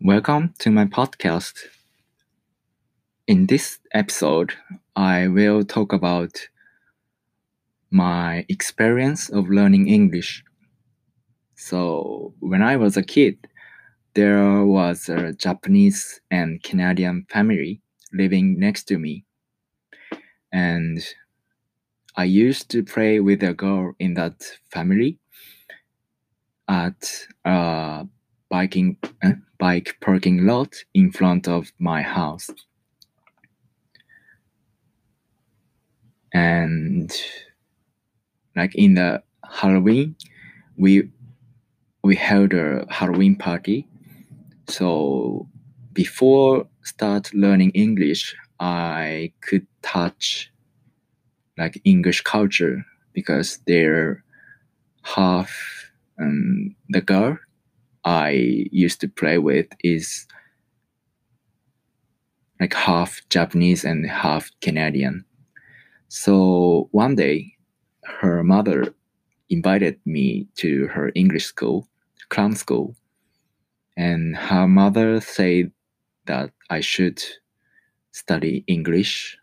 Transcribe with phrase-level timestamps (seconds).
[0.00, 1.66] Welcome to my podcast.
[3.28, 4.54] In this episode,
[4.96, 6.48] I will talk about
[7.90, 10.44] my experience of learning English.
[11.56, 13.48] So, when I was a kid,
[14.14, 17.82] there was a Japanese and Canadian family
[18.12, 19.24] living next to me.
[20.52, 21.04] And
[22.16, 25.18] I used to play with a girl in that family
[26.68, 28.06] at a
[28.48, 32.50] biking eh, bike parking lot in front of my house.
[36.32, 37.10] And
[38.54, 40.16] like in the Halloween,
[40.76, 41.10] we
[42.02, 43.86] we held a Halloween party.
[44.68, 45.48] So
[45.92, 50.52] before start learning English, I could touch
[51.58, 54.22] like English culture because they're
[55.02, 55.90] half
[56.20, 57.38] um, the girl
[58.06, 60.28] I used to play with is
[62.60, 65.24] like half Japanese and half Canadian.
[66.08, 67.54] So one day,
[68.04, 68.94] her mother
[69.50, 71.88] invited me to her English school,
[72.28, 72.94] clown school,
[73.96, 75.72] and her mother said
[76.26, 77.22] that I should
[78.12, 79.36] study English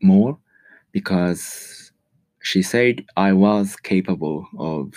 [0.00, 0.38] more
[0.92, 1.92] because
[2.40, 4.94] she said I was capable of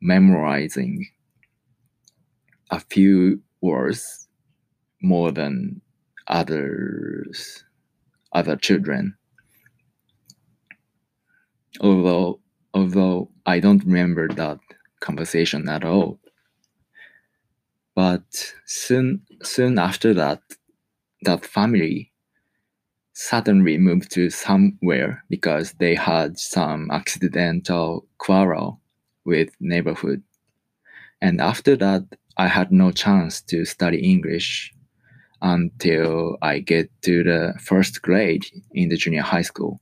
[0.00, 1.06] memorizing
[2.70, 4.28] a few words
[5.02, 5.80] more than
[6.28, 7.64] others
[8.32, 9.16] other children.
[11.80, 12.40] Although
[12.74, 14.58] although i don't remember that
[15.00, 16.18] conversation at all.
[17.94, 20.42] But soon soon after that
[21.22, 22.12] that family
[23.12, 28.80] suddenly moved to somewhere because they had some accidental quarrel
[29.24, 30.22] with neighborhood.
[31.20, 32.04] And after that
[32.38, 34.72] I had no chance to study English
[35.42, 39.80] until I get to the first grade in the junior high school.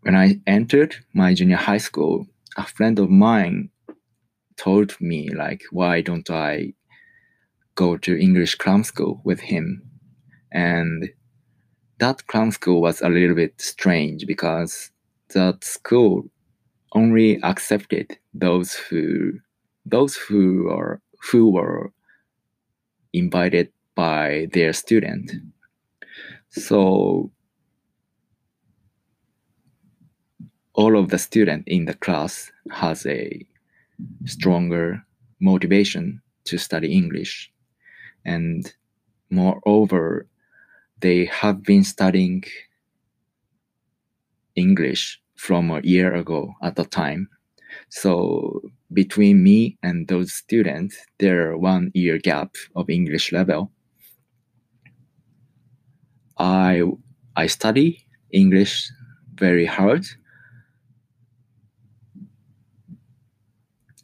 [0.00, 3.68] When I entered my junior high school, a friend of mine
[4.56, 6.72] told me like why don't I
[7.74, 9.82] go to English cram school with him?
[10.50, 11.10] And
[11.98, 14.90] that cram school was a little bit strange because
[15.34, 16.24] that school
[16.92, 19.40] only accepted those who
[19.86, 21.92] those who are who were
[23.12, 25.32] invited by their student.
[26.48, 27.30] So
[30.74, 33.46] all of the student in the class has a
[34.24, 35.04] stronger
[35.40, 37.52] motivation to study English.
[38.24, 38.72] And
[39.30, 40.26] moreover,
[41.00, 42.44] they have been studying
[44.54, 47.26] English from a year ago at the time.
[47.88, 48.60] So
[48.92, 53.72] between me and those students, there are one year gap of English level.
[56.38, 56.82] I
[57.36, 58.90] I study English
[59.34, 60.04] very hard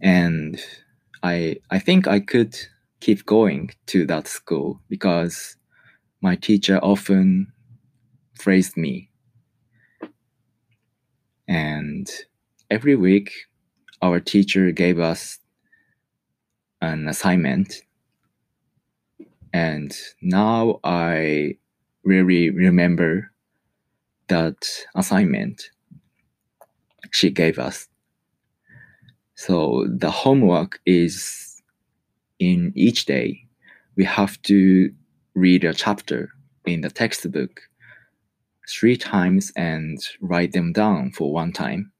[0.01, 0.59] and
[1.23, 2.57] I I think I could
[3.01, 5.57] keep going to that school because
[6.23, 7.53] my teacher often
[8.39, 9.11] praised me
[11.49, 12.11] and
[12.71, 13.33] every week,
[14.03, 15.39] our teacher gave us
[16.81, 17.83] an assignment.
[19.53, 21.57] And now I
[22.05, 23.31] really remember
[24.29, 25.71] that assignment
[27.13, 27.89] she gave us.
[29.35, 31.63] So the homework is
[32.39, 33.47] in each day,
[33.97, 34.93] we have to
[35.35, 36.31] read a chapter
[36.67, 37.61] in the textbook
[38.69, 41.93] three times and write them down for one time.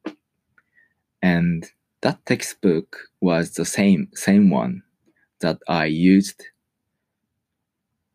[1.23, 1.67] And
[2.03, 4.83] that textbook was the same same one
[5.41, 6.45] that I used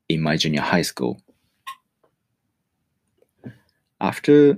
[0.09, 1.21] in my junior high school.
[3.99, 4.57] After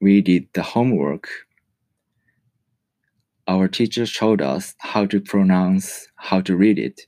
[0.00, 1.28] we did the homework,
[3.46, 7.02] our teacher showed us how to pronounce, how to read it.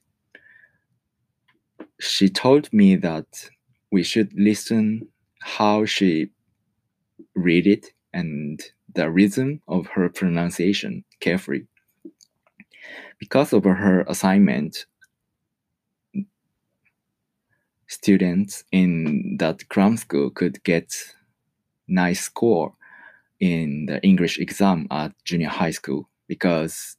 [2.00, 3.50] She told me that
[3.92, 5.08] we should listen
[5.40, 6.30] how she
[7.34, 8.60] read it and
[8.94, 11.66] the rhythm of her pronunciation carefully.
[13.18, 14.86] Because of her assignment,
[17.86, 20.94] students in that cram school could get
[21.88, 22.74] nice score
[23.40, 26.96] in the English exam at junior high school because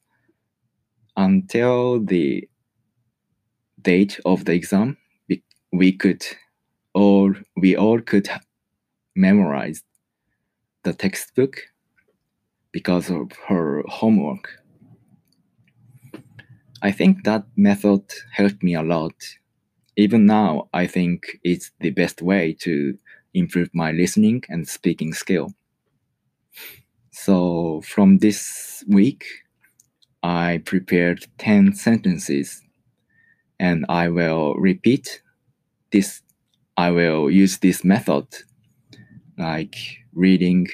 [1.16, 2.48] until the
[3.82, 4.98] date of the exam,
[5.72, 6.26] we could
[6.94, 8.30] all we all could
[9.16, 9.84] memorize
[10.84, 11.58] the textbook
[12.72, 14.62] because of her homework.
[16.82, 19.14] I think that method helped me a lot.
[19.96, 22.98] Even now, I think it's the best way to
[23.34, 25.54] improve my listening and speaking skill.
[27.12, 29.26] So, from this week,
[30.24, 32.62] I prepared 10 sentences
[33.60, 35.22] and I will repeat
[35.92, 36.22] this.
[36.82, 38.26] I will use this method
[39.38, 39.76] like
[40.14, 40.68] reading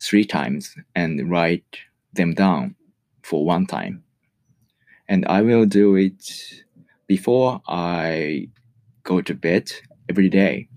[0.00, 1.76] three times and write
[2.14, 2.76] them down
[3.22, 4.04] for one time.
[5.10, 6.24] And I will do it
[7.08, 8.48] before I
[9.02, 9.70] go to bed
[10.08, 10.70] every day.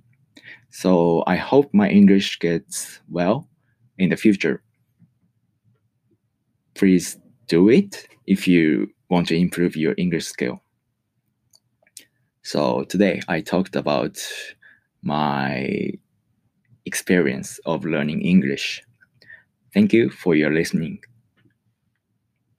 [0.69, 3.47] So I hope my English gets well
[3.97, 4.61] in the future.
[6.73, 7.17] Please
[7.47, 10.64] do it if you want to improve your English skill.
[12.45, 14.19] So today I talked about
[15.01, 15.91] my
[16.85, 18.83] experience of learning English.
[19.73, 20.99] Thank you for your listening.